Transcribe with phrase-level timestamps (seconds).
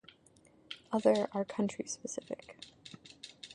[0.91, 2.55] Other are country-specific.